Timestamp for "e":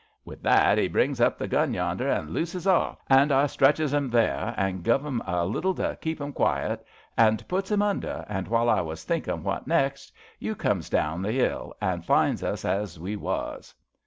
0.79-0.87